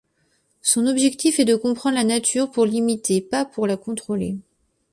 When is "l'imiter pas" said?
2.65-3.45